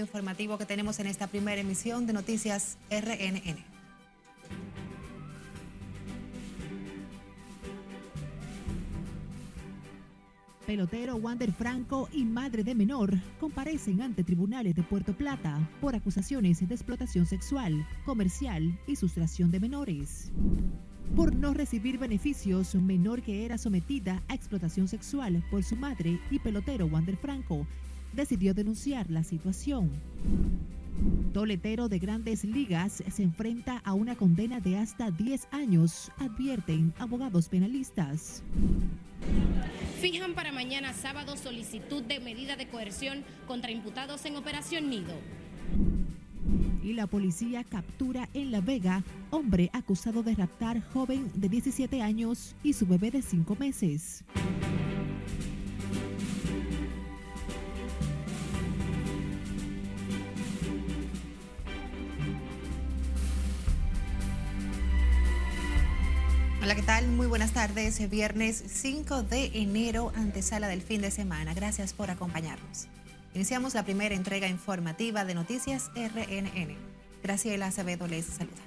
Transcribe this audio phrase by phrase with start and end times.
[0.00, 3.80] informativo que tenemos en esta primera emisión de Noticias RNN.
[10.70, 16.60] pelotero Wander Franco y madre de menor comparecen ante tribunales de Puerto Plata por acusaciones
[16.60, 20.30] de explotación sexual, comercial y sustracción de menores.
[21.16, 26.38] Por no recibir beneficios, menor que era sometida a explotación sexual por su madre y
[26.38, 27.66] pelotero Wander Franco
[28.12, 29.90] decidió denunciar la situación.
[31.32, 37.48] Toletero de grandes ligas se enfrenta a una condena de hasta 10 años, advierten abogados
[37.48, 38.42] penalistas.
[40.00, 45.14] Fijan para mañana sábado solicitud de medida de coerción contra imputados en Operación Nido.
[46.82, 52.56] Y la policía captura en La Vega hombre acusado de raptar joven de 17 años
[52.62, 54.24] y su bebé de 5 meses.
[66.70, 67.08] Hola, ¿qué tal?
[67.08, 68.08] Muy buenas tardes.
[68.08, 71.52] Viernes 5 de enero, antesala del fin de semana.
[71.52, 72.86] Gracias por acompañarnos.
[73.34, 76.76] Iniciamos la primera entrega informativa de Noticias RNN.
[77.24, 78.62] Graciela Acevedo les saluda.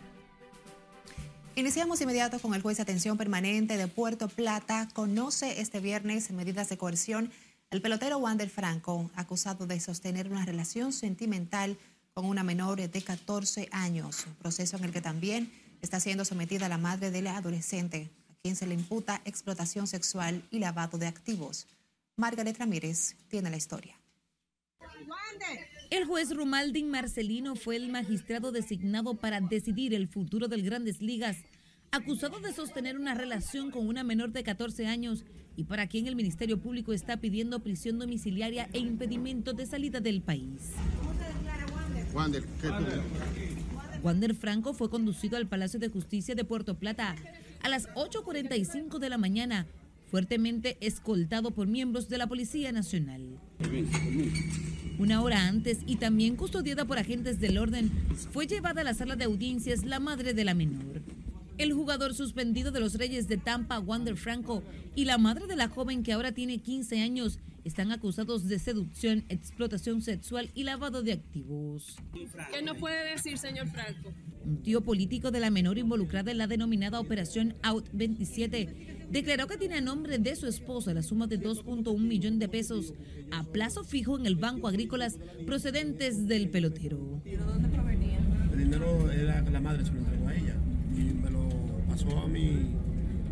[1.55, 4.89] Iniciamos inmediato con el juez de atención permanente de Puerto Plata.
[4.91, 7.31] Conoce este viernes medidas de coerción
[7.71, 11.77] al pelotero Wander Franco, acusado de sostener una relación sentimental
[12.13, 16.77] con una menor de 14 años, proceso en el que también está siendo sometida la
[16.77, 21.67] madre de la adolescente, a quien se le imputa explotación sexual y lavado de activos.
[22.15, 23.93] Margaret Ramírez tiene la historia.
[25.89, 31.37] El juez Rumaldin Marcelino fue el magistrado designado para decidir el futuro del Grandes Ligas,
[31.91, 35.25] acusado de sostener una relación con una menor de 14 años
[35.57, 40.21] y para quien el Ministerio Público está pidiendo prisión domiciliaria e impedimento de salida del
[40.21, 40.71] país.
[42.13, 42.69] Wander, ¿qué
[44.03, 47.15] Wander Franco fue conducido al Palacio de Justicia de Puerto Plata
[47.61, 49.66] a las 8.45 de la mañana,
[50.11, 53.39] fuertemente escoltado por miembros de la Policía Nacional.
[55.00, 57.91] Una hora antes y también custodiada por agentes del orden,
[58.31, 61.01] fue llevada a la sala de audiencias la madre de la menor.
[61.57, 64.63] El jugador suspendido de los Reyes de Tampa, Wander Franco,
[64.95, 69.24] y la madre de la joven que ahora tiene 15 años, están acusados de seducción,
[69.29, 71.96] explotación sexual y lavado de activos.
[72.51, 74.13] ¿Qué nos puede decir, señor Franco?
[74.46, 79.57] Un tío político de la menor involucrada en la denominada Operación Out 27 declaró que
[79.57, 82.94] tiene a nombre de su esposa la suma de 2.1 millones de pesos
[83.31, 87.22] a plazo fijo en el Banco Agrícolas procedentes del pelotero.
[87.23, 88.19] ¿Y de dónde provenía?
[88.52, 90.56] El dinero era la madre se lo entregó a ella
[90.96, 91.47] y me lo
[91.88, 92.73] pasó a mí,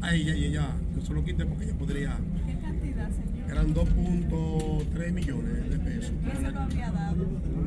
[0.02, 2.20] a ella y ella, yo se lo quité porque ella podría
[3.52, 6.14] eran 2.3 millones de pesos.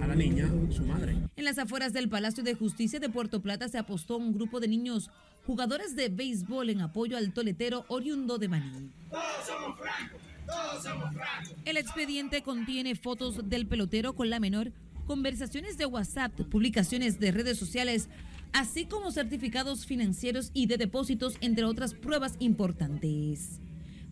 [0.03, 1.17] A la niña, su madre.
[1.37, 4.69] En las afueras del Palacio de Justicia de Puerto Plata se apostó un grupo de
[4.69, 5.11] niños
[5.47, 8.91] jugadores de béisbol en apoyo al toletero oriundo de Maní.
[9.11, 11.55] Todos somos francos, todos somos francos.
[11.67, 14.73] El expediente contiene fotos del pelotero con la menor,
[15.07, 18.09] conversaciones de WhatsApp, publicaciones de redes sociales,
[18.55, 23.61] así como certificados financieros y de depósitos, entre otras pruebas importantes.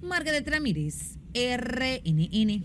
[0.02, 2.64] Margaret Ramírez, RNN.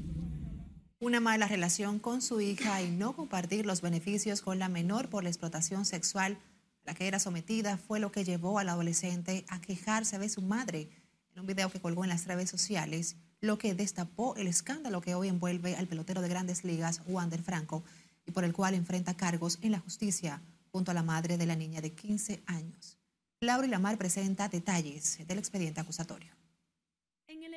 [0.99, 5.21] Una mala relación con su hija y no compartir los beneficios con la menor por
[5.21, 9.61] la explotación sexual a la que era sometida fue lo que llevó al adolescente a
[9.61, 10.89] quejarse de su madre
[11.31, 15.13] en un video que colgó en las redes sociales, lo que destapó el escándalo que
[15.13, 17.83] hoy envuelve al pelotero de grandes ligas, Wander Franco,
[18.25, 21.55] y por el cual enfrenta cargos en la justicia junto a la madre de la
[21.55, 22.97] niña de 15 años.
[23.41, 26.36] Laura Lamar presenta detalles del expediente acusatorio.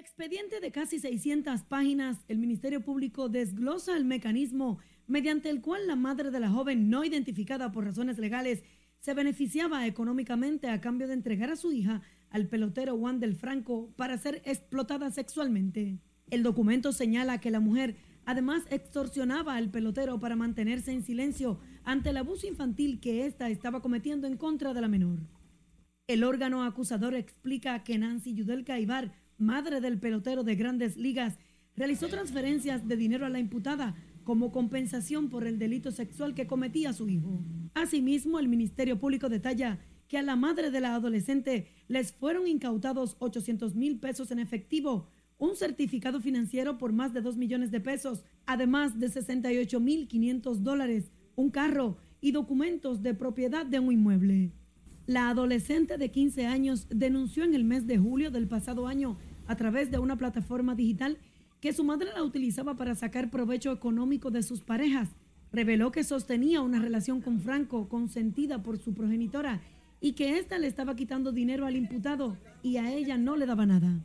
[0.01, 5.95] Expediente de casi 600 páginas, el Ministerio Público desglosa el mecanismo mediante el cual la
[5.95, 8.63] madre de la joven no identificada por razones legales
[9.01, 12.01] se beneficiaba económicamente a cambio de entregar a su hija
[12.31, 15.99] al pelotero Juan del Franco para ser explotada sexualmente.
[16.31, 22.09] El documento señala que la mujer además extorsionaba al pelotero para mantenerse en silencio ante
[22.09, 25.19] el abuso infantil que ésta estaba cometiendo en contra de la menor.
[26.07, 31.39] El órgano acusador explica que Nancy Yudelka Ibar madre del pelotero de grandes ligas,
[31.77, 33.95] realizó transferencias de dinero a la imputada
[34.25, 37.43] como compensación por el delito sexual que cometía su hijo.
[37.75, 39.79] Asimismo, el Ministerio Público detalla
[40.09, 45.09] que a la madre de la adolescente les fueron incautados 800 mil pesos en efectivo,
[45.39, 50.63] un certificado financiero por más de 2 millones de pesos, además de 68 mil 500
[50.63, 54.53] dólares, un carro y documentos de propiedad de un inmueble.
[55.07, 59.17] La adolescente de 15 años denunció en el mes de julio del pasado año
[59.51, 61.19] a través de una plataforma digital
[61.61, 65.09] que su madre la utilizaba para sacar provecho económico de sus parejas
[65.53, 69.61] reveló que sostenía una relación con Franco consentida por su progenitora
[70.01, 73.67] y que ésta le estaba quitando dinero al imputado y a ella no le daba
[73.67, 73.99] nada.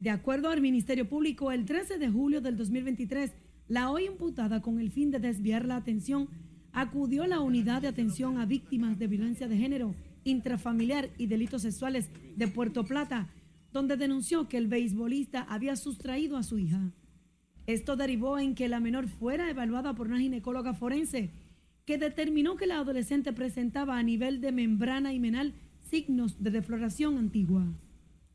[0.00, 3.30] De acuerdo al Ministerio Público, el 13 de julio del 2023,
[3.68, 6.28] la hoy imputada con el fin de desviar la atención
[6.72, 9.94] acudió a la unidad de atención a víctimas de violencia de género,
[10.24, 13.28] intrafamiliar y delitos sexuales de Puerto Plata,
[13.72, 16.92] donde denunció que el beisbolista había sustraído a su hija.
[17.66, 21.30] Esto derivó en que la menor fuera evaluada por una ginecóloga forense
[21.84, 25.54] que determinó que la adolescente presentaba a nivel de membrana himenal
[25.90, 27.66] signos de defloración antigua.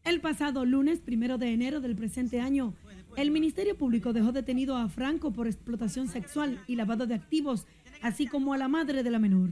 [0.04, 2.74] El pasado lunes, primero de enero del presente año,
[3.18, 7.68] el Ministerio Público dejó detenido a Franco por explotación sexual y lavado de activos,
[8.02, 9.50] así como a la madre de la menor.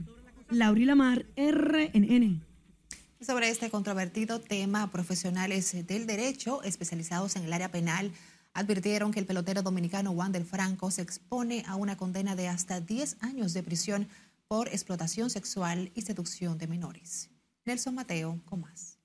[0.49, 2.44] Lauri Lamar, RNN.
[3.25, 8.11] Sobre este controvertido tema, profesionales del derecho especializados en el área penal
[8.53, 13.23] advirtieron que el pelotero dominicano Wander Franco se expone a una condena de hasta 10
[13.23, 14.07] años de prisión
[14.47, 17.31] por explotación sexual y seducción de menores.
[17.65, 18.99] Nelson Mateo, con más.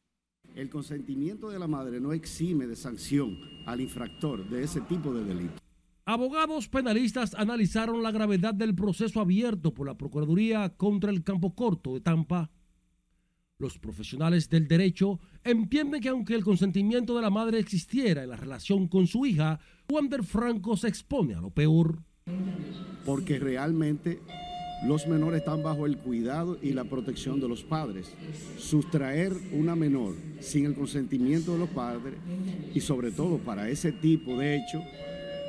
[0.55, 5.25] El consentimiento de la madre no exime de sanción al infractor de ese tipo de
[5.25, 5.63] delito.
[6.05, 11.95] Abogados penalistas analizaron la gravedad del proceso abierto por la Procuraduría contra el Campo Corto
[11.95, 12.51] de Tampa
[13.61, 18.37] los profesionales del derecho entienden que aunque el consentimiento de la madre existiera en la
[18.37, 19.61] relación con su hija,
[19.91, 22.03] Wander Franco se expone a lo peor.
[23.05, 24.21] Porque realmente
[24.87, 28.13] los menores están bajo el cuidado y la protección de los padres.
[28.57, 32.15] Sustraer una menor sin el consentimiento de los padres
[32.75, 34.83] y sobre todo para ese tipo de hecho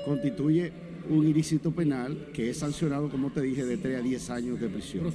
[0.06, 0.74] constituye
[1.10, 4.70] un ilícito penal que es sancionado, como te dije, de 3 a 10 años de
[4.70, 5.06] prisión.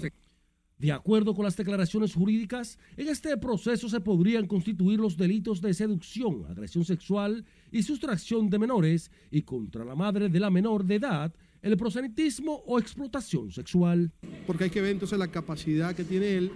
[0.78, 5.72] De acuerdo con las declaraciones jurídicas, en este proceso se podrían constituir los delitos de
[5.72, 10.96] seducción, agresión sexual y sustracción de menores y contra la madre de la menor de
[10.96, 11.32] edad,
[11.62, 14.12] el prosenitismo o explotación sexual.
[14.46, 16.50] Porque hay que ver entonces la capacidad que tiene él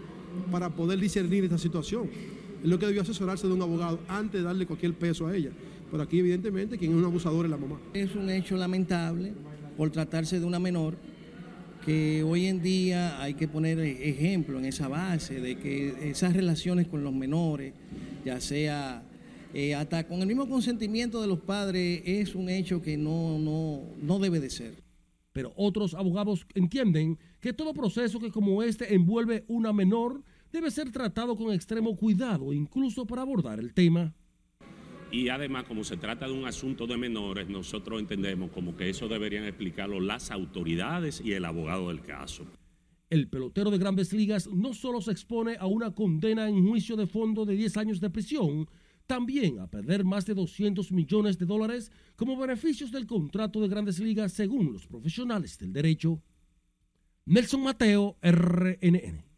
[0.50, 2.10] para poder discernir esta situación.
[2.62, 5.50] Es lo que debió asesorarse de un abogado antes de darle cualquier peso a ella.
[5.90, 7.80] Pero aquí evidentemente quien es un abusador es la mamá.
[7.94, 9.32] Es un hecho lamentable
[9.78, 10.98] por tratarse de una menor
[11.84, 16.86] que hoy en día hay que poner ejemplo en esa base de que esas relaciones
[16.88, 17.72] con los menores,
[18.24, 19.02] ya sea
[19.54, 23.82] eh, hasta con el mismo consentimiento de los padres, es un hecho que no, no,
[24.00, 24.82] no debe de ser.
[25.32, 30.22] Pero otros abogados entienden que todo proceso que como este envuelve una menor
[30.52, 34.14] debe ser tratado con extremo cuidado, incluso para abordar el tema.
[35.12, 39.08] Y además, como se trata de un asunto de menores, nosotros entendemos como que eso
[39.08, 42.46] deberían explicarlo las autoridades y el abogado del caso.
[43.08, 47.08] El pelotero de grandes ligas no solo se expone a una condena en juicio de
[47.08, 48.68] fondo de 10 años de prisión,
[49.08, 53.98] también a perder más de 200 millones de dólares como beneficios del contrato de grandes
[53.98, 56.22] ligas según los profesionales del derecho.
[57.26, 59.29] Nelson Mateo, RNN.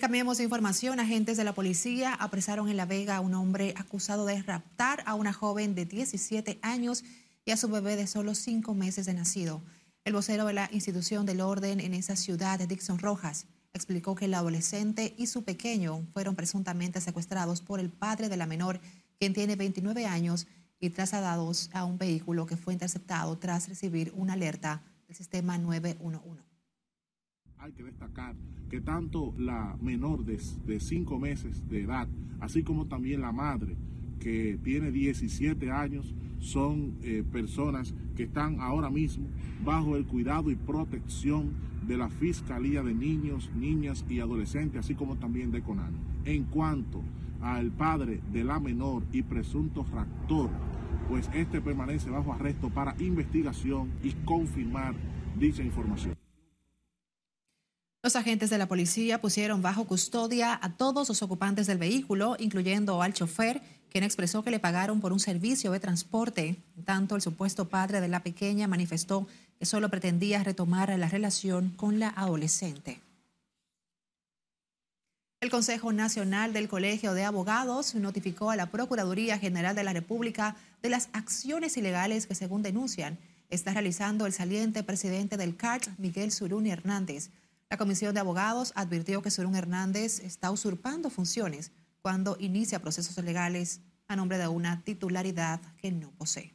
[0.00, 1.00] Cambiemos de información.
[1.00, 5.14] Agentes de la policía apresaron en La Vega a un hombre acusado de raptar a
[5.14, 7.02] una joven de 17 años
[7.44, 9.60] y a su bebé de solo cinco meses de nacido.
[10.04, 14.34] El vocero de la institución del orden en esa ciudad, Dixon Rojas, explicó que el
[14.34, 18.80] adolescente y su pequeño fueron presuntamente secuestrados por el padre de la menor,
[19.18, 20.46] quien tiene 29 años,
[20.78, 26.47] y trasladados a un vehículo que fue interceptado tras recibir una alerta del sistema 911
[27.60, 28.36] hay que destacar
[28.70, 30.38] que tanto la menor de,
[30.80, 32.06] cinco meses de edad,
[32.40, 33.76] así como también la madre,
[34.20, 39.26] que tiene 17 años, son eh, personas que están ahora mismo
[39.64, 41.52] bajo el cuidado y protección
[41.86, 45.92] de la Fiscalía de Niños, Niñas y Adolescentes, así como también de CONAN.
[46.24, 47.02] En cuanto
[47.40, 50.50] al padre de la menor y presunto raptor,
[51.08, 54.94] pues este permanece bajo arresto para investigación y confirmar
[55.38, 56.17] dicha información.
[58.00, 63.02] Los agentes de la policía pusieron bajo custodia a todos los ocupantes del vehículo, incluyendo
[63.02, 66.62] al chofer, quien expresó que le pagaron por un servicio de transporte.
[66.76, 69.26] En tanto, el supuesto padre de la pequeña manifestó
[69.58, 73.00] que solo pretendía retomar la relación con la adolescente.
[75.40, 80.56] El Consejo Nacional del Colegio de Abogados notificó a la Procuraduría General de la República
[80.82, 83.18] de las acciones ilegales que, según denuncian,
[83.50, 87.30] está realizando el saliente presidente del CART, Miguel Suruni Hernández.
[87.70, 91.70] La Comisión de Abogados advirtió que Surún Hernández está usurpando funciones
[92.00, 96.54] cuando inicia procesos legales a nombre de una titularidad que no posee.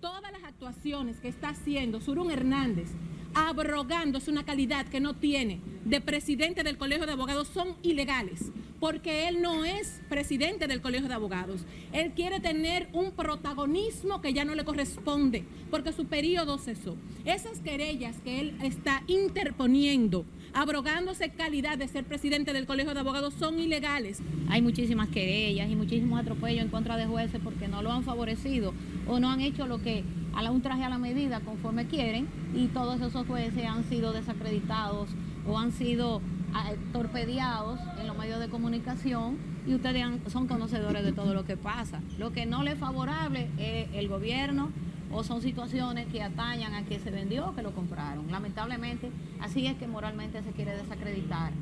[0.00, 2.88] Todas las actuaciones que está haciendo Surún Hernández
[3.34, 9.28] abrogándose una calidad que no tiene de presidente del Colegio de Abogados son ilegales, porque
[9.28, 11.62] él no es presidente del Colegio de Abogados.
[11.92, 16.96] Él quiere tener un protagonismo que ya no le corresponde, porque su periodo cesó.
[17.24, 23.34] Esas querellas que él está interponiendo abrogándose calidad de ser presidente del Colegio de Abogados
[23.34, 24.20] son ilegales.
[24.48, 28.72] Hay muchísimas querellas y muchísimos atropellos en contra de jueces porque no lo han favorecido
[29.06, 30.04] o no han hecho lo que
[30.34, 35.10] a un traje a la medida conforme quieren y todos esos jueces han sido desacreditados
[35.46, 36.20] o han sido
[36.54, 41.56] ah, torpedeados en los medios de comunicación y ustedes son conocedores de todo lo que
[41.56, 42.00] pasa.
[42.18, 44.70] Lo que no le es favorable es el gobierno
[45.12, 48.30] o son situaciones que atañan a que se vendió o que lo compraron.
[48.30, 51.52] Lamentablemente, así es que moralmente se quiere desacreditar.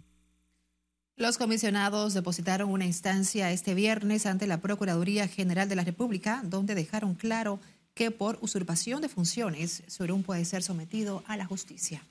[1.17, 6.77] Los comisionados depositaron una instancia este viernes ante la Procuraduría General de la República, donde
[6.77, 7.59] dejaron claro
[7.95, 12.03] que por usurpación de funciones, Surún puede ser sometido a la justicia.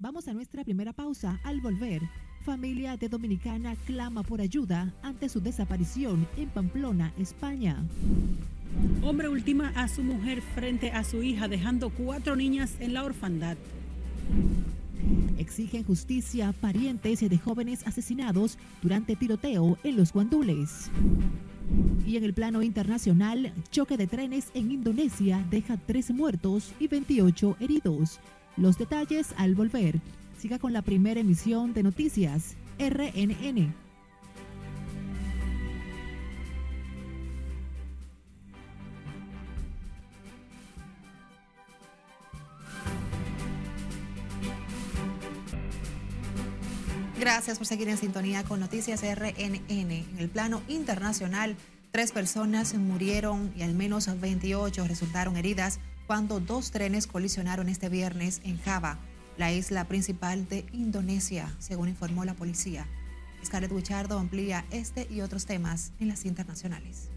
[0.00, 1.38] Vamos a nuestra primera pausa.
[1.44, 2.02] Al volver,
[2.44, 7.84] Familia de Dominicana clama por ayuda ante su desaparición en Pamplona, España.
[9.00, 13.56] Hombre ultima a su mujer frente a su hija, dejando cuatro niñas en la orfandad.
[15.38, 20.90] Exigen justicia parientes de jóvenes asesinados durante tiroteo en los guandules.
[22.04, 27.56] Y en el plano internacional, choque de trenes en Indonesia deja tres muertos y 28
[27.60, 28.18] heridos.
[28.56, 30.00] Los detalles al volver.
[30.42, 33.72] Siga con la primera emisión de noticias RNN.
[47.20, 49.62] Gracias por seguir en sintonía con Noticias RNN.
[49.68, 51.54] En el plano internacional,
[51.92, 58.40] tres personas murieron y al menos 28 resultaron heridas cuando dos trenes colisionaron este viernes
[58.42, 58.98] en Java
[59.38, 62.86] la isla principal de Indonesia, según informó la policía.
[63.44, 67.08] Scarlett Wichardo amplía este y otros temas en las internacionales.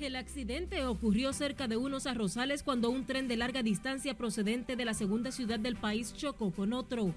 [0.00, 4.84] El accidente ocurrió cerca de unos arrozales cuando un tren de larga distancia procedente de
[4.86, 7.14] la segunda ciudad del país chocó con otro.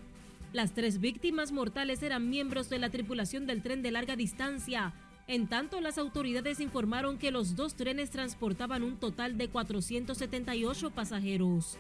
[0.52, 4.94] Las tres víctimas mortales eran miembros de la tripulación del tren de larga distancia.
[5.28, 11.78] En tanto, las autoridades informaron que los dos trenes transportaban un total de 478 pasajeros.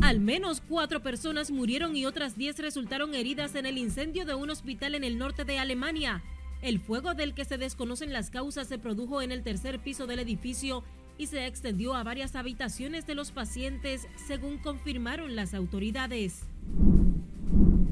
[0.00, 4.50] Al menos cuatro personas murieron y otras diez resultaron heridas en el incendio de un
[4.50, 6.22] hospital en el norte de Alemania.
[6.62, 10.20] El fuego del que se desconocen las causas se produjo en el tercer piso del
[10.20, 10.82] edificio
[11.18, 16.42] y se extendió a varias habitaciones de los pacientes, según confirmaron las autoridades.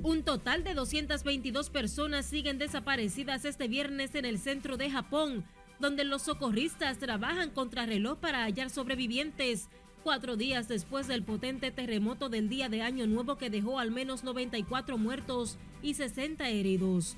[0.02, 5.44] Un total de 222 personas siguen desaparecidas este viernes en el centro de Japón,
[5.80, 9.68] donde los socorristas trabajan contra reloj para hallar sobrevivientes
[10.06, 14.22] cuatro días después del potente terremoto del día de Año Nuevo que dejó al menos
[14.22, 17.16] 94 muertos y 60 heridos.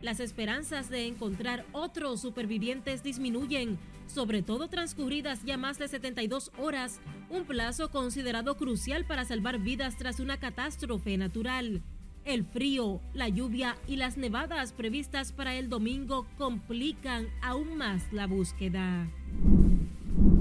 [0.00, 7.00] Las esperanzas de encontrar otros supervivientes disminuyen, sobre todo transcurridas ya más de 72 horas,
[7.28, 11.82] un plazo considerado crucial para salvar vidas tras una catástrofe natural.
[12.24, 18.26] El frío, la lluvia y las nevadas previstas para el domingo complican aún más la
[18.26, 19.06] búsqueda.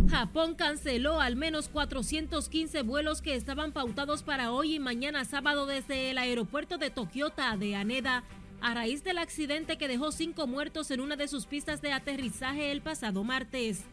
[0.09, 6.11] Japón canceló al menos 415 vuelos que estaban pautados para hoy y mañana sábado desde
[6.11, 8.23] el aeropuerto de Tokiota de Haneda
[8.61, 12.71] a raíz del accidente que dejó cinco muertos en una de sus pistas de aterrizaje
[12.71, 13.83] el pasado martes.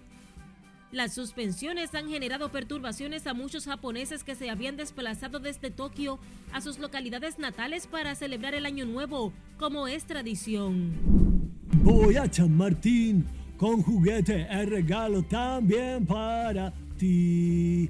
[0.92, 6.18] Las suspensiones han generado perturbaciones a muchos japoneses que se habían desplazado desde Tokio
[6.52, 10.92] a sus localidades natales para celebrar el Año Nuevo, como es tradición.
[11.82, 13.26] Voy a San Martín
[13.62, 17.88] con juguete el regalo también para ti.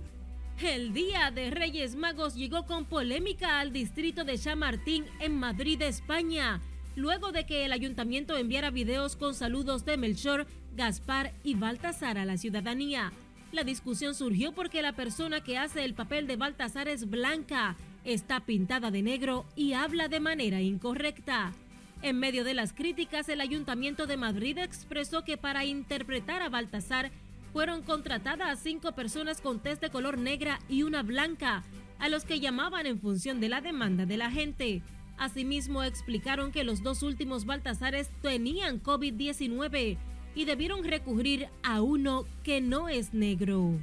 [0.62, 6.60] El Día de Reyes Magos llegó con polémica al distrito de Chamartín en Madrid, España,
[6.94, 12.26] luego de que el ayuntamiento enviara videos con saludos de Melchor, Gaspar y Baltasar a
[12.26, 13.10] la ciudadanía.
[13.50, 18.40] La discusión surgió porque la persona que hace el papel de Baltasar es blanca, está
[18.40, 21.54] pintada de negro y habla de manera incorrecta.
[22.02, 27.12] En medio de las críticas, el Ayuntamiento de Madrid expresó que para interpretar a Baltasar
[27.52, 31.62] fueron contratadas cinco personas con test de color negra y una blanca,
[32.00, 34.82] a los que llamaban en función de la demanda de la gente.
[35.16, 39.96] Asimismo, explicaron que los dos últimos Baltasares tenían COVID-19
[40.34, 43.78] y debieron recurrir a uno que no es negro.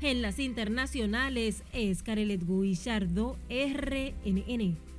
[0.00, 4.89] En las internacionales, es Carelet Guillardo, RNN.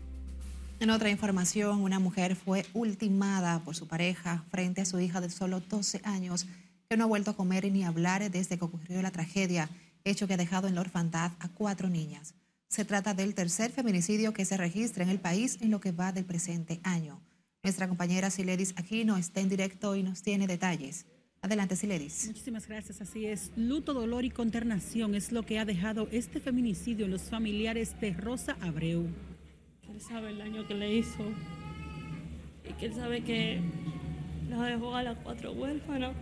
[0.81, 5.29] En otra información, una mujer fue ultimada por su pareja frente a su hija de
[5.29, 6.47] solo 12 años
[6.89, 9.69] que no ha vuelto a comer ni hablar desde que ocurrió la tragedia,
[10.05, 12.33] hecho que ha dejado en la orfandad a cuatro niñas.
[12.67, 16.13] Se trata del tercer feminicidio que se registra en el país en lo que va
[16.13, 17.21] del presente año.
[17.61, 21.05] Nuestra compañera Siledis Aquino está en directo y nos tiene detalles.
[21.43, 22.25] Adelante, Siledis.
[22.25, 23.01] Muchísimas gracias.
[23.01, 23.51] Así es.
[23.55, 28.13] Luto, dolor y consternación es lo que ha dejado este feminicidio en los familiares de
[28.13, 29.07] Rosa Abreu.
[29.93, 31.23] Él sabe el daño que le hizo
[32.69, 33.59] y que él sabe que
[34.49, 36.13] la dejó a las cuatro huérfanas.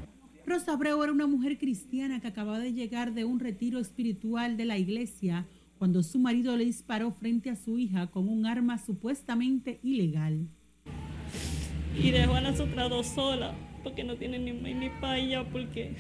[0.46, 4.66] Rosa Abreu era una mujer cristiana que acababa de llegar de un retiro espiritual de
[4.66, 5.46] la iglesia
[5.78, 10.48] cuando su marido le disparó frente a su hija con un arma supuestamente ilegal.
[11.96, 15.96] Y dejó a las otras dos solas porque no tiene ni ni paella porque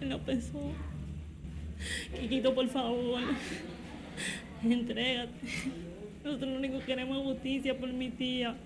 [0.00, 0.72] él no pensó.
[2.18, 3.20] Quiquito, por favor,
[4.64, 5.32] entrégate.
[6.24, 8.56] Nosotros lo único que queremos es justicia por mi tía.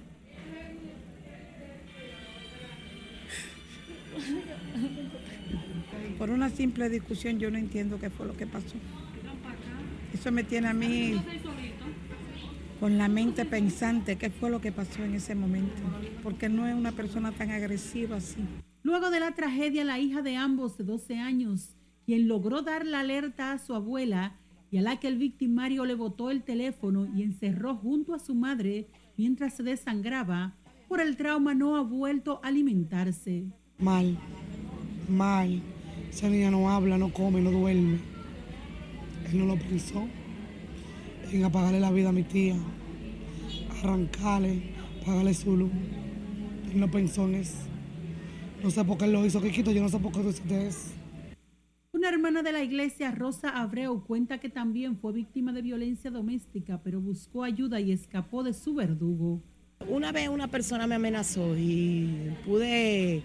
[6.19, 8.77] Por una simple discusión yo no entiendo qué fue lo que pasó.
[10.13, 11.21] Eso me tiene a mí
[12.81, 15.83] con la mente pensante qué fue lo que pasó en ese momento,
[16.23, 18.41] porque no es una persona tan agresiva así.
[18.83, 23.01] Luego de la tragedia, la hija de ambos de 12 años, quien logró dar la
[23.01, 24.37] alerta a su abuela
[24.71, 28.35] y a la que el victimario le botó el teléfono y encerró junto a su
[28.35, 30.57] madre mientras se desangraba,
[30.89, 33.47] por el trauma no ha vuelto a alimentarse.
[33.79, 34.17] Mal,
[35.09, 35.61] mal.
[36.09, 37.99] Esa niña no habla, no come, no duerme.
[39.31, 40.07] Él no lo pensó
[41.33, 42.57] en apagarle la vida a mi tía,
[43.81, 44.63] arrancarle,
[45.05, 45.71] pagarle su luz.
[46.73, 47.59] Él no pensó en eso.
[48.63, 50.67] No sé por qué él lo hizo, Kikito, yo no sé por qué tú hiciste
[50.67, 51.00] eso.
[52.01, 56.81] Una hermana de la iglesia, Rosa Abreu, cuenta que también fue víctima de violencia doméstica,
[56.83, 59.43] pero buscó ayuda y escapó de su verdugo.
[59.87, 63.23] Una vez una persona me amenazó y pude,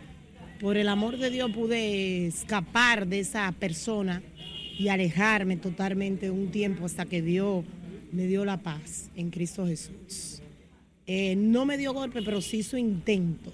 [0.59, 4.21] por el amor de Dios, pude escapar de esa persona
[4.77, 7.63] y alejarme totalmente un tiempo hasta que Dios
[8.11, 10.41] me dio la paz en Cristo Jesús.
[11.07, 13.53] Eh, no me dio golpe, pero sí su intento.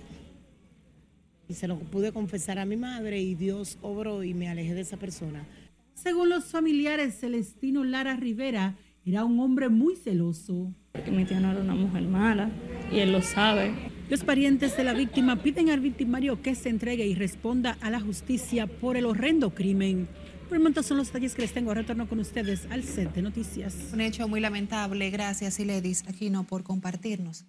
[1.52, 4.80] Y se lo pude confesar a mi madre y Dios obró y me alejé de
[4.80, 5.46] esa persona.
[5.94, 10.74] Según los familiares, Celestino Lara Rivera era un hombre muy celoso.
[10.94, 12.50] Porque mi tía no era una mujer mala
[12.90, 13.74] y él lo sabe.
[14.10, 18.00] Los parientes de la víctima piden al victimario que se entregue y responda a la
[18.00, 20.08] justicia por el horrendo crimen.
[20.48, 21.74] Por el momento son los detalles que les tengo.
[21.74, 23.76] Retorno con ustedes al set de noticias.
[23.92, 25.10] Un hecho muy lamentable.
[25.10, 27.44] Gracias, Iledis Aquino, por compartirnos.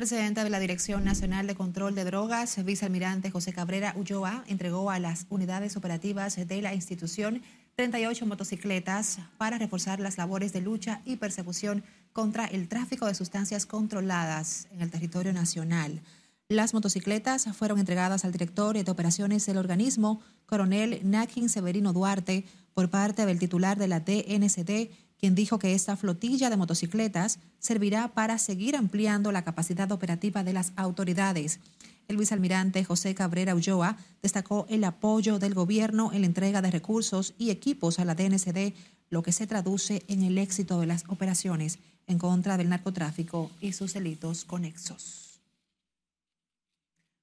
[0.00, 4.98] Presidenta de la Dirección Nacional de Control de Drogas, vicealmirante José Cabrera Ulloa, entregó a
[4.98, 7.42] las unidades operativas de la institución
[7.76, 11.84] 38 motocicletas para reforzar las labores de lucha y persecución
[12.14, 16.00] contra el tráfico de sustancias controladas en el territorio nacional.
[16.48, 22.88] Las motocicletas fueron entregadas al director de operaciones del organismo, coronel Nakin Severino Duarte, por
[22.88, 24.88] parte del titular de la DNCD,
[25.20, 30.54] quien dijo que esta flotilla de motocicletas servirá para seguir ampliando la capacidad operativa de
[30.54, 31.60] las autoridades.
[32.08, 37.34] El vicealmirante José Cabrera Ulloa destacó el apoyo del gobierno en la entrega de recursos
[37.38, 38.72] y equipos a la DNCD,
[39.10, 43.74] lo que se traduce en el éxito de las operaciones en contra del narcotráfico y
[43.74, 45.40] sus delitos conexos.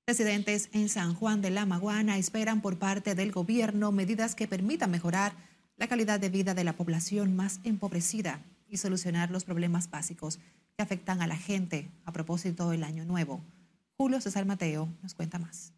[0.06, 4.92] Residentes en San Juan de la Maguana esperan por parte del gobierno medidas que permitan
[4.92, 5.34] mejorar
[5.78, 10.40] la calidad de vida de la población más empobrecida y solucionar los problemas básicos
[10.76, 13.42] que afectan a la gente a propósito del año nuevo.
[13.96, 15.74] Julio César Mateo nos cuenta más.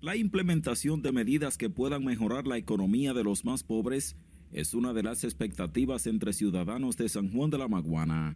[0.00, 4.16] La implementación de medidas que puedan mejorar la economía de los más pobres
[4.52, 8.34] es una de las expectativas entre ciudadanos de San Juan de la Maguana.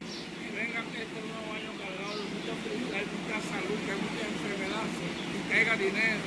[5.76, 6.20] dinero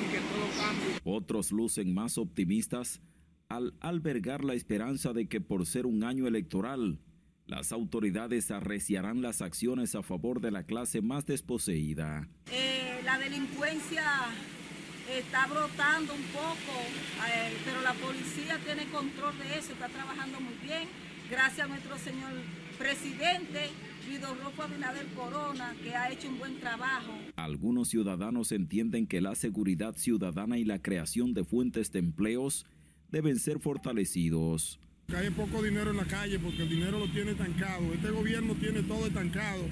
[0.00, 1.00] y que todo cambie.
[1.04, 3.00] Otros lucen más optimistas
[3.54, 6.98] al albergar la esperanza de que por ser un año electoral,
[7.46, 12.28] las autoridades arreciarán las acciones a favor de la clase más desposeída.
[12.50, 14.02] Eh, la delincuencia
[15.08, 16.74] está brotando un poco,
[17.28, 20.88] eh, pero la policía tiene control de eso, está trabajando muy bien.
[21.30, 22.32] Gracias a nuestro señor
[22.76, 23.70] presidente
[24.08, 27.12] Guido Rofo Abinader Corona, que ha hecho un buen trabajo.
[27.36, 32.66] Algunos ciudadanos entienden que la seguridad ciudadana y la creación de fuentes de empleos
[33.14, 34.80] deben ser fortalecidos.
[35.14, 37.84] Hay poco dinero en la calle porque el dinero lo tiene estancado.
[37.94, 39.62] Este gobierno tiene todo estancado.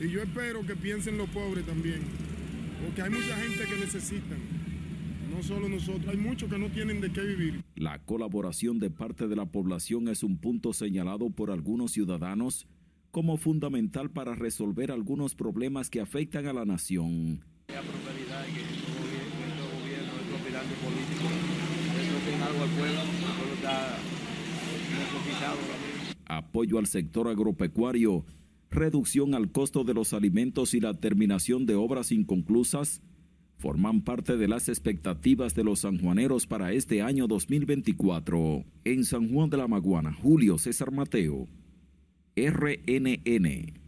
[0.00, 2.00] Y yo espero que piensen los pobres también.
[2.84, 4.38] Porque hay mucha gente que necesitan.
[5.30, 7.62] No solo nosotros, hay muchos que no tienen de qué vivir.
[7.76, 12.66] La colaboración de parte de la población es un punto señalado por algunos ciudadanos
[13.12, 17.44] como fundamental para resolver algunos problemas que afectan a la nación.
[17.68, 18.82] La prosperidad y eso
[21.22, 21.51] tiene
[22.42, 23.96] algo al pueblo, el pueblo está
[24.90, 25.56] necesitado.
[26.26, 28.24] Apoyo al sector agropecuario,
[28.70, 33.02] reducción al costo de los alimentos y la terminación de obras inconclusas
[33.58, 38.64] forman parte de las expectativas de los sanjuaneros para este año 2024.
[38.84, 41.46] En San Juan de la Maguana, Julio César Mateo,
[42.34, 43.78] RNN.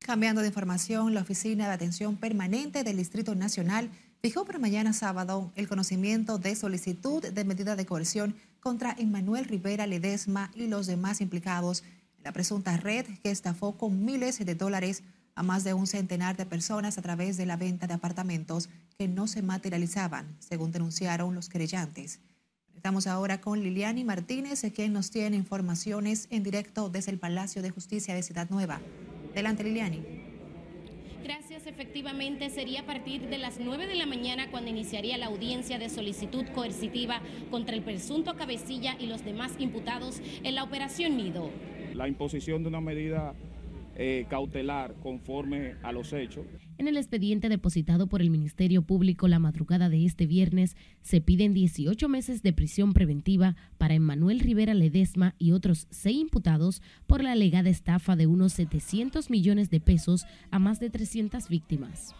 [0.00, 5.50] Cambiando de información, la Oficina de Atención Permanente del Distrito Nacional fijó para mañana sábado
[5.56, 11.20] el conocimiento de solicitud de medida de coerción contra Emmanuel Rivera Ledesma y los demás
[11.20, 11.82] implicados
[12.18, 15.02] en la presunta red que estafó con miles de dólares
[15.34, 19.08] a más de un centenar de personas a través de la venta de apartamentos que
[19.08, 22.20] no se materializaban, según denunciaron los querellantes.
[22.74, 27.70] Estamos ahora con Liliani Martínez, quien nos tiene informaciones en directo desde el Palacio de
[27.70, 28.80] Justicia de Ciudad Nueva.
[29.32, 30.19] Adelante, Liliani.
[31.22, 35.78] Gracias, efectivamente sería a partir de las 9 de la mañana cuando iniciaría la audiencia
[35.78, 41.50] de solicitud coercitiva contra el presunto cabecilla y los demás imputados en la operación Nido.
[41.94, 43.34] La imposición de una medida
[43.96, 46.46] eh, cautelar conforme a los hechos.
[46.80, 51.52] En el expediente depositado por el Ministerio Público la madrugada de este viernes, se piden
[51.52, 57.32] 18 meses de prisión preventiva para Emmanuel Rivera Ledesma y otros seis imputados por la
[57.32, 62.14] alegada estafa de unos 700 millones de pesos a más de 300 víctimas.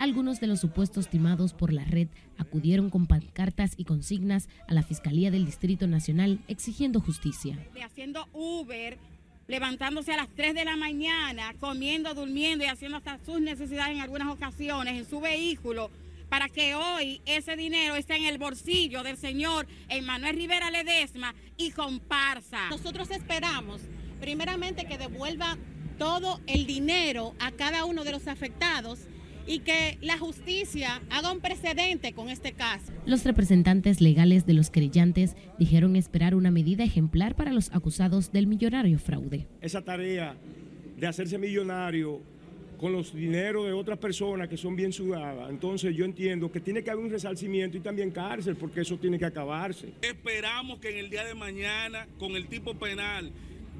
[0.00, 4.82] Algunos de los supuestos timados por la red acudieron con pancartas y consignas a la
[4.82, 7.56] Fiscalía del Distrito Nacional exigiendo justicia.
[9.46, 14.00] Levantándose a las 3 de la mañana, comiendo, durmiendo y haciendo hasta sus necesidades en
[14.00, 15.90] algunas ocasiones en su vehículo
[16.32, 21.72] para que hoy ese dinero esté en el bolsillo del señor Emanuel Rivera Ledesma y
[21.72, 22.70] comparsa.
[22.70, 23.82] Nosotros esperamos,
[24.18, 25.58] primeramente, que devuelva
[25.98, 29.00] todo el dinero a cada uno de los afectados
[29.46, 32.92] y que la justicia haga un precedente con este caso.
[33.06, 38.46] Los representantes legales de los querellantes dijeron esperar una medida ejemplar para los acusados del
[38.46, 39.46] millonario fraude.
[39.60, 40.36] Esa tarea
[40.96, 42.20] de hacerse millonario
[42.78, 46.82] con los dineros de otras personas que son bien sudadas, entonces yo entiendo que tiene
[46.82, 49.92] que haber un resarcimiento y también cárcel, porque eso tiene que acabarse.
[50.02, 53.30] Esperamos que en el día de mañana, con el tipo penal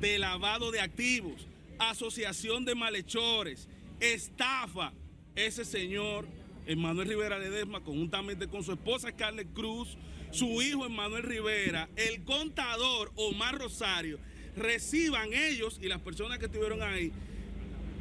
[0.00, 1.48] de lavado de activos,
[1.80, 4.92] asociación de malhechores, estafa,
[5.34, 6.26] ese señor,
[6.66, 9.96] Emanuel Rivera Ledesma, conjuntamente con su esposa Scarlett Cruz,
[10.30, 14.18] su hijo Emanuel Rivera, el contador Omar Rosario,
[14.56, 17.12] reciban ellos y las personas que estuvieron ahí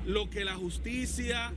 [0.06, 1.54] lo que la justicia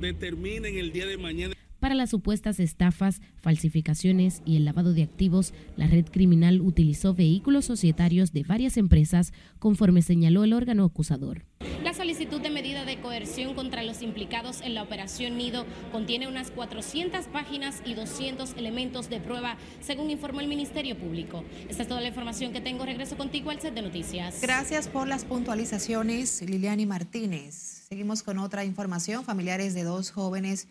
[0.00, 1.55] determine en el día de mañana.
[1.86, 7.66] Para las supuestas estafas, falsificaciones y el lavado de activos, la red criminal utilizó vehículos
[7.66, 11.44] societarios de varias empresas, conforme señaló el órgano acusador.
[11.84, 16.50] La solicitud de medida de coerción contra los implicados en la operación Nido contiene unas
[16.50, 21.44] 400 páginas y 200 elementos de prueba, según informó el Ministerio Público.
[21.68, 22.84] Esta es toda la información que tengo.
[22.84, 24.40] Regreso contigo al set de noticias.
[24.42, 27.54] Gracias por las puntualizaciones, Liliani Martínez.
[27.88, 29.22] Seguimos con otra información.
[29.22, 30.66] Familiares de dos jóvenes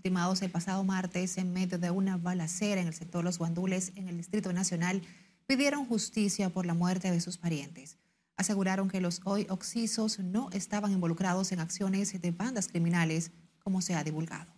[0.00, 4.08] ultimados el pasado martes en medio de una balacera en el sector Los Guandules, en
[4.08, 5.02] el Distrito Nacional,
[5.46, 7.98] pidieron justicia por la muerte de sus parientes.
[8.38, 13.30] Aseguraron que los hoy oxisos no estaban involucrados en acciones de bandas criminales,
[13.62, 14.50] como se ha divulgado.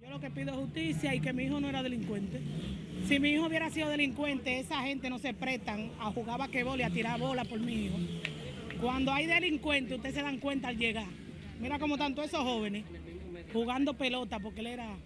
[0.00, 2.42] Yo lo que pido es justicia y que mi hijo no era delincuente.
[3.06, 6.82] Si mi hijo hubiera sido delincuente, esa gente no se prestan a jugar basquetbol y
[6.82, 7.98] a tirar bola por mi hijo.
[8.80, 11.06] Cuando hay delincuentes, ustedes se dan cuenta al llegar.
[11.60, 12.84] Mira cómo tanto esos jóvenes
[13.52, 14.96] jugando pelota porque él era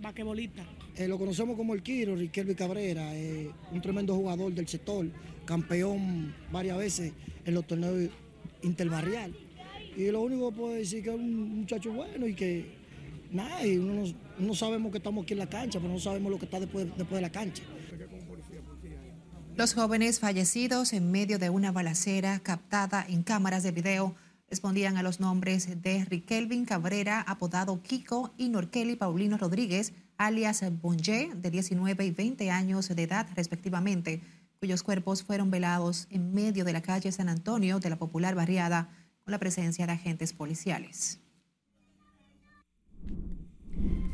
[0.00, 0.62] basquetbolista.
[0.96, 5.06] Eh, lo conocemos como el Quiro, Riquelme Cabrera, eh, un tremendo jugador del sector,
[5.44, 7.12] campeón varias veces
[7.44, 8.10] en los torneos
[8.62, 9.34] interbarrial.
[9.96, 12.66] Y lo único que puedo decir que es un muchacho bueno y que
[13.30, 16.30] nada, y uno no, no sabemos que estamos aquí en la cancha, pero no sabemos
[16.30, 17.62] lo que está después, después de la cancha.
[19.56, 24.14] Los jóvenes fallecidos en medio de una balacera captada en cámaras de video
[24.48, 31.30] respondían a los nombres de Riquelvin Cabrera, apodado Kiko, y Norkeli Paulino Rodríguez, alias Bonje,
[31.34, 34.22] de 19 y 20 años de edad respectivamente,
[34.60, 38.88] cuyos cuerpos fueron velados en medio de la calle San Antonio de la popular barriada
[39.24, 41.20] con la presencia de agentes policiales.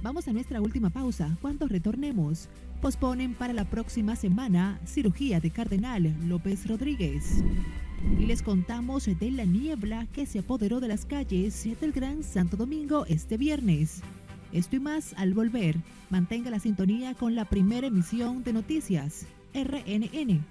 [0.03, 1.39] Vamos a nuestra última pausa.
[1.41, 2.49] Cuando retornemos,
[2.81, 7.45] posponen para la próxima semana cirugía de Cardenal López Rodríguez.
[8.19, 12.57] Y les contamos de la niebla que se apoderó de las calles del Gran Santo
[12.57, 14.03] Domingo este viernes.
[14.53, 15.77] Esto y más al volver.
[16.11, 20.45] Mantenga la sintonía con la primera emisión de noticias, RNN.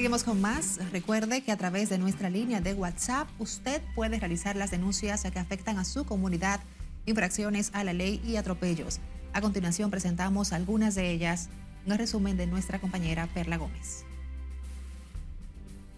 [0.00, 0.80] Seguimos con más.
[0.92, 5.38] Recuerde que a través de nuestra línea de WhatsApp usted puede realizar las denuncias que
[5.38, 6.60] afectan a su comunidad,
[7.04, 8.98] infracciones a la ley y atropellos.
[9.34, 11.50] A continuación presentamos algunas de ellas
[11.86, 14.06] el resumen de nuestra compañera Perla Gómez.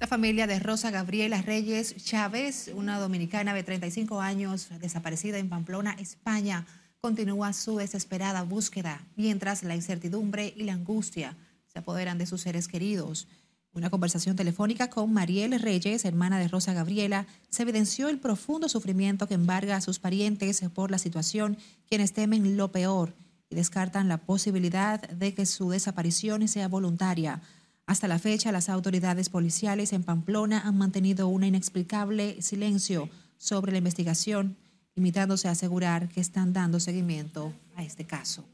[0.00, 5.96] La familia de Rosa Gabriela Reyes Chávez, una dominicana de 35 años desaparecida en Pamplona,
[5.98, 6.66] España,
[7.00, 11.36] continúa su desesperada búsqueda, mientras la incertidumbre y la angustia
[11.68, 13.28] se apoderan de sus seres queridos.
[13.72, 19.28] Una conversación telefónica con Mariel Reyes, hermana de Rosa Gabriela, se evidenció el profundo sufrimiento
[19.28, 21.56] que embarga a sus parientes por la situación,
[21.88, 23.14] quienes temen lo peor
[23.48, 27.42] y descartan la posibilidad de que su desaparición sea voluntaria.
[27.86, 33.78] Hasta la fecha, las autoridades policiales en Pamplona han mantenido un inexplicable silencio sobre la
[33.78, 34.56] investigación,
[34.98, 38.44] limitándose a asegurar que están dando seguimiento a este caso.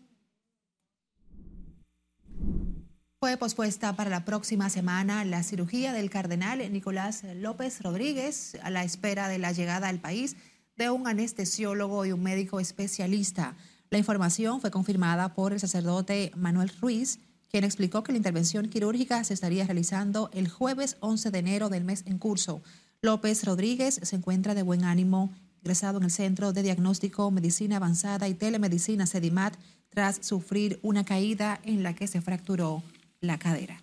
[3.18, 8.85] Fue pospuesta para la próxima semana la cirugía del cardenal Nicolás López Rodríguez a la
[8.85, 10.37] espera de la llegada al país
[10.76, 13.57] de un anestesiólogo y un médico especialista.
[13.88, 19.24] La información fue confirmada por el sacerdote Manuel Ruiz, quien explicó que la intervención quirúrgica
[19.24, 22.61] se estaría realizando el jueves 11 de enero del mes en curso.
[23.00, 25.33] López Rodríguez se encuentra de buen ánimo,
[25.64, 29.57] ingresado en el Centro de Diagnóstico, Medicina Avanzada y Telemedicina CEDIMAT
[29.88, 32.83] tras sufrir una caída en la que se fracturó
[33.22, 33.83] la cadera.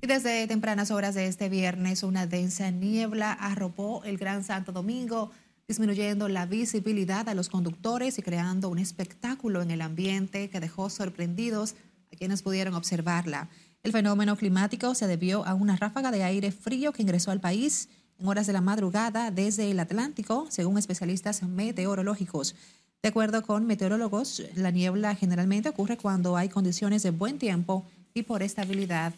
[0.00, 5.32] Y desde tempranas horas de este viernes, una densa niebla arropó el Gran Santo Domingo,
[5.66, 10.90] disminuyendo la visibilidad a los conductores y creando un espectáculo en el ambiente que dejó
[10.90, 11.74] sorprendidos
[12.12, 13.48] a quienes pudieron observarla.
[13.82, 17.88] El fenómeno climático se debió a una ráfaga de aire frío que ingresó al país
[18.18, 22.54] en horas de la madrugada desde el Atlántico, según especialistas meteorológicos.
[23.02, 28.24] De acuerdo con meteorólogos, la niebla generalmente ocurre cuando hay condiciones de buen tiempo y
[28.24, 29.14] por estabilidad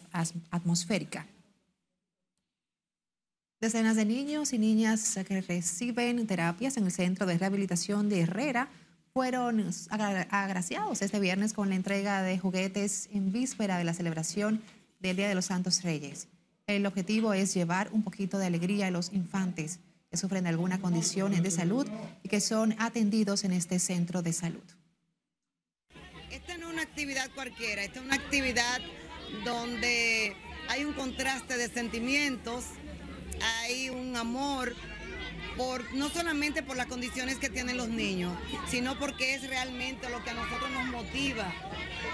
[0.49, 1.27] atmosférica.
[3.59, 8.69] Decenas de niños y niñas que reciben terapias en el Centro de Rehabilitación de Herrera
[9.13, 14.63] fueron agraciados este viernes con la entrega de juguetes en víspera de la celebración
[15.01, 16.27] del Día de los Santos Reyes.
[16.65, 20.81] El objetivo es llevar un poquito de alegría a los infantes que sufren de alguna
[20.81, 21.87] condición de salud
[22.23, 24.63] y que son atendidos en este centro de salud.
[26.31, 28.81] Esta no es una actividad cualquiera, esta es una actividad
[29.45, 30.35] donde
[30.69, 32.65] hay un contraste de sentimientos
[33.43, 34.73] hay un amor
[35.57, 38.35] por, no solamente por las condiciones que tienen los niños,
[38.69, 41.51] sino porque es realmente lo que a nosotros nos motiva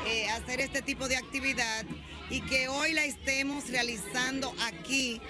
[0.07, 1.85] eh, hacer este tipo de actividad
[2.29, 5.21] y que hoy la estemos realizando aquí.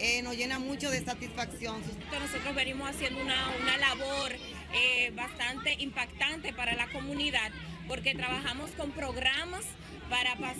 [0.00, 1.80] Eh, nos llena mucho de satisfacción.
[2.20, 4.32] Nosotros venimos haciendo una, labor
[4.74, 7.52] eh, bastante impactante para la comunidad
[7.86, 9.64] porque trabajamos con programas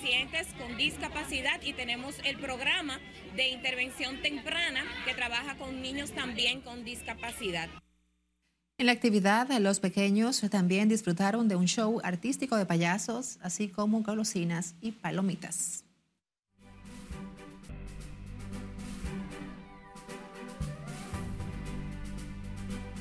[0.08, 2.98] pacientes con discapacidad y tenemos el programa
[3.36, 7.68] de intervención temprana que trabaja con niños también con discapacidad.
[8.78, 14.02] En la actividad, los pequeños también disfrutaron de un show artístico de payasos, así como
[14.02, 15.84] golosinas y palomitas.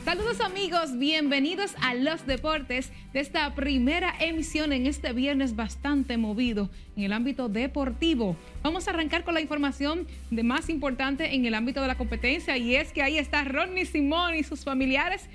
[0.07, 6.69] Saludos amigos, bienvenidos a Los Deportes de esta primera emisión en este viernes bastante movido
[6.95, 8.37] en el ámbito deportivo.
[8.63, 12.55] Vamos a arrancar con la información de más importante en el ámbito de la competencia
[12.55, 15.27] y es que ahí está Rodney Simón y sus familiares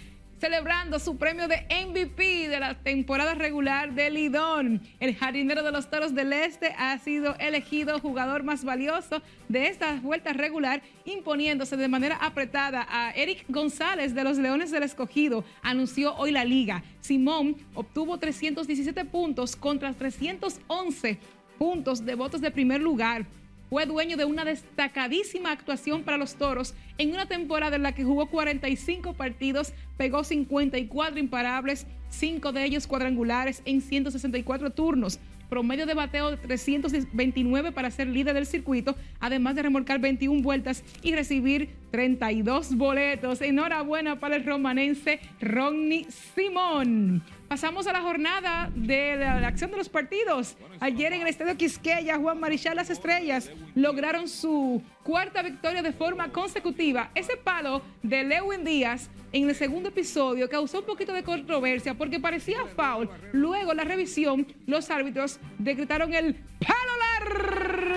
[0.42, 4.82] celebrando su premio de MVP de la temporada regular de Lidón.
[4.98, 10.00] El jardinero de los Toros del Este ha sido elegido jugador más valioso de esta
[10.00, 16.16] vuelta regular, imponiéndose de manera apretada a Eric González de los Leones del Escogido, anunció
[16.16, 16.82] hoy la liga.
[16.98, 21.20] Simón obtuvo 317 puntos contra 311
[21.56, 23.26] puntos de votos de primer lugar
[23.72, 28.04] fue dueño de una destacadísima actuación para los Toros en una temporada en la que
[28.04, 35.20] jugó 45 partidos, pegó 54 imparables, 5 de ellos cuadrangulares en 164 turnos
[35.52, 40.82] promedio de bateo de 329 para ser líder del circuito, además de remolcar 21 vueltas
[41.02, 43.42] y recibir 32 boletos.
[43.42, 47.22] Enhorabuena para el romanense Ronnie Simón.
[47.52, 50.56] Pasamos a la jornada de la acción de los partidos.
[50.80, 56.32] Ayer en el Estadio Quisqueya, Juan Marichal Las Estrellas lograron su cuarta victoria de forma
[56.32, 57.10] consecutiva.
[57.14, 62.18] Ese palo de Lewin Díaz en el segundo episodio causó un poquito de controversia porque
[62.18, 63.10] parecía foul.
[63.32, 66.92] Luego la revisión, los árbitros decretaron el palo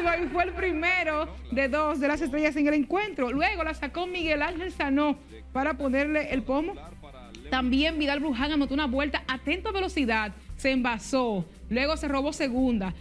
[0.04, 3.32] largo y fue el primero de dos de las estrellas en el encuentro.
[3.32, 5.18] Luego la sacó Miguel Ángel Sanó
[5.54, 6.74] para ponerle el pomo
[7.50, 12.94] también Vidal Bruján anotó una vuelta atento a velocidad, se envasó, luego se robó segunda.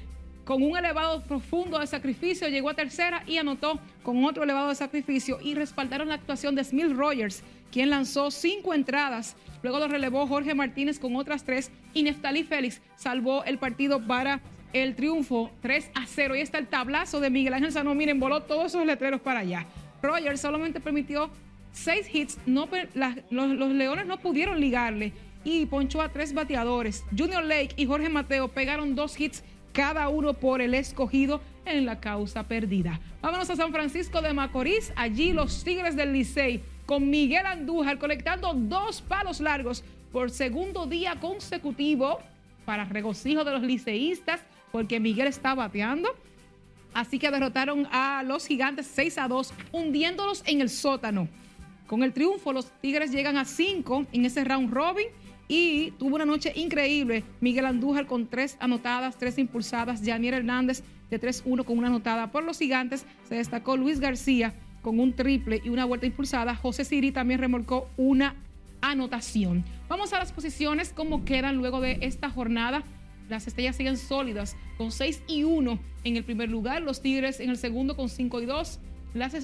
[0.45, 4.75] Con un elevado profundo de sacrificio llegó a tercera y anotó con otro elevado de
[4.75, 9.37] sacrificio y respaldaron la actuación de Smith Rogers, quien lanzó cinco entradas.
[9.63, 14.43] Luego lo relevó Jorge Martínez con otras tres y Neftalí Félix salvó el partido para
[14.75, 16.37] el triunfo 3 a 0.
[16.37, 17.95] Y está el tablazo de Miguel Ángel Sano.
[17.95, 19.67] Miren, voló todos esos letreros para allá.
[20.03, 21.31] Rogers solamente permitió
[21.75, 22.69] seis hits, no,
[23.31, 25.13] los, Leones no pudieron ligarle
[25.45, 27.05] y ponchó a tres bateadores.
[27.17, 32.01] Junior Lake y Jorge Mateo pegaron dos hits cada uno por el escogido en la
[32.01, 33.01] causa perdida.
[33.21, 38.55] Vámonos a San Francisco de Macorís, allí los Tigres del Licey con Miguel Andújar conectando
[38.55, 39.83] dos palos largos
[40.13, 42.21] por segundo día consecutivo
[42.65, 46.15] para regocijo de los liceístas porque Miguel está bateando.
[46.95, 51.29] Así que derrotaron a los gigantes 6 a 2, hundiéndolos en el sótano.
[51.87, 55.07] Con el triunfo, los Tigres llegan a 5 en ese round robin
[55.49, 57.25] y tuvo una noche increíble.
[57.41, 60.01] Miguel Andújar con tres anotadas, tres impulsadas.
[60.05, 62.31] Janier Hernández de 3-1 con una anotada.
[62.31, 66.55] Por los gigantes se destacó Luis García con un triple y una vuelta impulsada.
[66.55, 68.35] José Siri también remolcó una
[68.81, 69.65] anotación.
[69.89, 72.83] Vamos a las posiciones, cómo quedan luego de esta jornada.
[73.29, 76.83] Las estrellas siguen sólidas con 6 y 1 en el primer lugar.
[76.83, 78.81] Los Tigres en el segundo con 5 y 2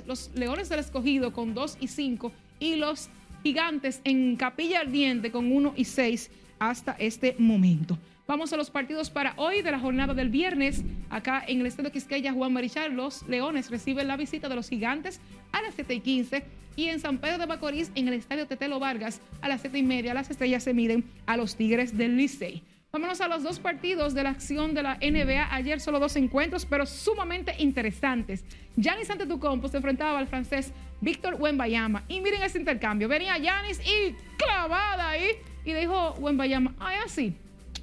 [0.06, 3.08] los Leones del Escogido con 2 y 5 y los
[3.42, 7.98] Gigantes en Capilla Ardiente con 1 y 6 hasta este momento.
[8.26, 10.84] Vamos a los partidos para hoy de la jornada del viernes.
[11.08, 15.20] Acá en el Estadio Quisqueya, Juan Marichal, los Leones reciben la visita de los Gigantes
[15.52, 16.44] a las 7 y 15.
[16.76, 19.82] Y en San Pedro de Macorís, en el Estadio Tetelo Vargas, a las 7 y
[19.82, 22.62] media, las estrellas se miden a los Tigres del Licey.
[22.92, 25.54] Vámonos a los dos partidos de la acción de la NBA.
[25.54, 28.44] Ayer solo dos encuentros, pero sumamente interesantes.
[28.76, 32.02] Giannis Antetokounmpo se enfrentaba al francés Víctor Wembayama.
[32.08, 33.06] Y miren ese intercambio.
[33.06, 35.36] Venía Giannis y clavada ahí.
[35.64, 37.36] Y dijo Wembayama, ay, así.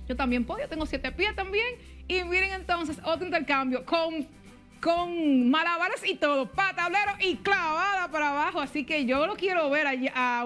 [0.10, 1.76] Yo también puedo, yo tengo siete pies también.
[2.10, 4.28] Y miren entonces otro intercambio con
[4.82, 8.60] con malabares y todo, patablero y clavada para abajo.
[8.60, 10.46] Así que yo lo quiero ver a, a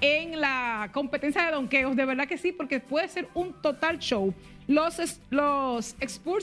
[0.00, 1.96] en la competencia de donkeos.
[1.96, 4.34] De verdad que sí, porque puede ser un total show.
[4.66, 5.96] Los, los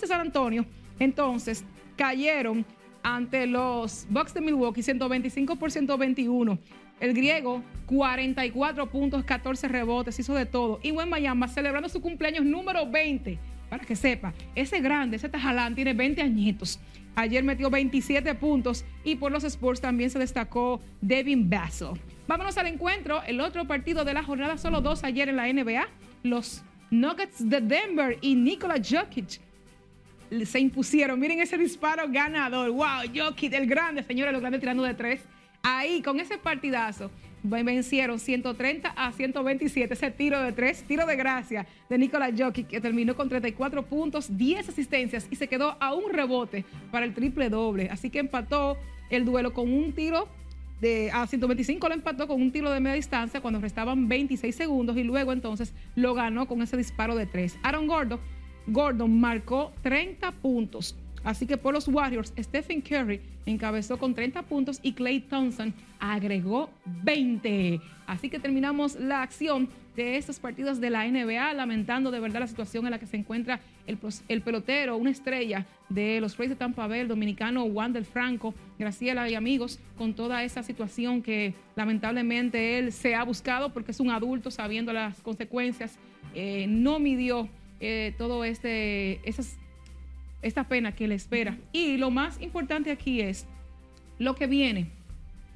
[0.06, 0.66] San Antonio,
[1.00, 1.66] entonces,
[1.98, 2.66] cayeron
[3.02, 6.58] ante los Bucks de Milwaukee 125 por 121.
[7.00, 10.80] El griego, 44 puntos, 14 rebotes, hizo de todo.
[10.84, 13.38] Y Wembayama celebrando su cumpleaños número 20
[13.74, 16.80] para que sepa, ese grande, ese Tajalán tiene 20 añitos.
[17.16, 22.00] Ayer metió 27 puntos y por los Sports también se destacó Devin Bassel.
[22.28, 25.88] Vámonos al encuentro, el otro partido de la jornada, solo dos ayer en la NBA.
[26.22, 29.42] Los Nuggets de Denver y Nikola Jokic
[30.46, 31.20] se impusieron.
[31.20, 32.70] Miren ese disparo ganador.
[32.70, 35.22] Wow, Jokic, el grande, señores, los grandes tirando de tres.
[35.64, 37.10] Ahí, con ese partidazo,
[37.44, 39.94] vencieron 130 a 127.
[39.94, 44.38] Ese tiro de tres, tiro de gracia de Nicolás Jokic, que terminó con 34 puntos,
[44.38, 47.90] 10 asistencias y se quedó a un rebote para el triple doble.
[47.90, 48.78] Así que empató
[49.10, 50.28] el duelo con un tiro
[50.82, 54.98] de, a 125 lo empató con un tiro de media distancia cuando restaban 26 segundos
[54.98, 57.58] y luego entonces lo ganó con ese disparo de tres.
[57.64, 58.20] Aaron Gordon,
[58.68, 60.98] Gordon marcó 30 puntos.
[61.24, 66.70] Así que por los Warriors, Stephen Curry encabezó con 30 puntos y Clay Thompson agregó
[66.86, 67.80] 20.
[68.08, 72.48] Así que terminamos la acción de estos partidos de la NBA, lamentando de verdad la
[72.48, 73.98] situación en la que se encuentra el,
[74.28, 79.36] el pelotero, una estrella de los Rays de Tampa el dominicano Wander Franco, Graciela y
[79.36, 84.52] amigos, con toda esa situación que lamentablemente él se ha buscado porque es un adulto
[84.52, 85.98] sabiendo las consecuencias,
[86.34, 87.48] eh, no midió
[87.80, 89.58] eh, todo este, esas,
[90.44, 91.58] esta pena que le espera.
[91.72, 93.48] Y lo más importante aquí es
[94.20, 94.92] lo que viene.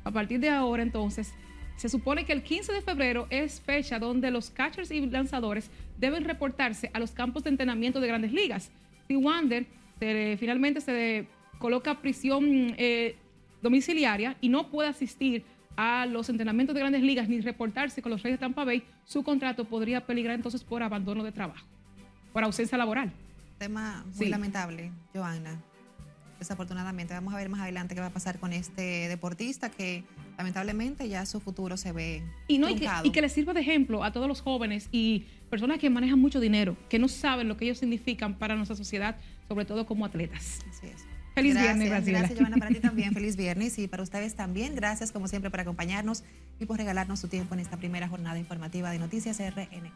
[0.03, 1.33] A partir de ahora, entonces,
[1.75, 5.69] se supone que el 15 de febrero es fecha donde los catchers y lanzadores
[5.99, 8.71] deben reportarse a los campos de entrenamiento de grandes ligas.
[9.07, 9.65] Si Wander
[10.39, 11.27] finalmente se
[11.59, 13.15] coloca prisión eh,
[13.61, 15.43] domiciliaria y no puede asistir
[15.75, 19.23] a los entrenamientos de grandes ligas ni reportarse con los Reyes de Tampa Bay, su
[19.23, 21.65] contrato podría peligrar entonces por abandono de trabajo,
[22.33, 23.13] por ausencia laboral.
[23.57, 25.59] Tema muy lamentable, Joana.
[26.39, 30.03] Desafortunadamente, vamos a ver más adelante qué va a pasar con este deportista que
[30.37, 32.23] lamentablemente ya su futuro se ve.
[32.47, 35.89] Y, no, y que, le sirva de ejemplo a todos los jóvenes y personas que
[35.89, 39.87] manejan mucho dinero, que no saben lo que ellos significan para nuestra sociedad, sobre todo
[39.87, 40.59] como atletas.
[40.69, 41.05] Así es.
[41.33, 43.13] Feliz viernes, Gracias, Gracias, Joana, para ti también.
[43.15, 44.75] Feliz viernes y para ustedes también.
[44.75, 46.23] Gracias, como siempre, por acompañarnos
[46.59, 49.91] y por regalarnos su tiempo en esta primera jornada informativa de Noticias RNN.